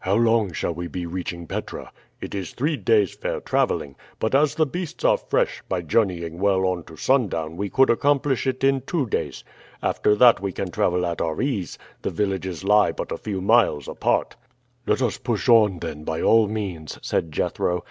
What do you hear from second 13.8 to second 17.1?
apart." "Let us push on, then, by all means,"